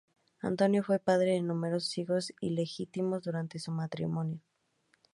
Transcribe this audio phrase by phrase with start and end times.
[0.41, 4.39] Antonio fue padre de numerosos hijos ilegítimos durante su matrimonio.